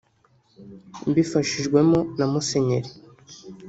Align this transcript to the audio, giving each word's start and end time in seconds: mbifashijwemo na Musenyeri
mbifashijwemo 1.09 1.99
na 2.17 2.25
Musenyeri 2.31 2.91